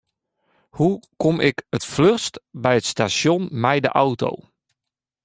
Hoe 0.75 0.99
kom 1.21 1.37
ik 1.49 1.57
it 1.77 1.85
fluchst 1.93 2.35
by 2.63 2.73
it 2.79 2.87
stasjon 2.91 3.43
mei 3.63 3.77
de 3.85 3.91
auto? 4.05 4.31